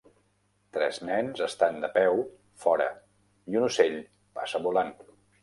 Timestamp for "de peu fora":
1.83-2.89